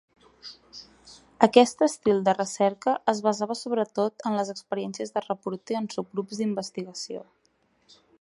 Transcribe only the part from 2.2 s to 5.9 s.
de recerca es basava sobretot en les experiències de reporter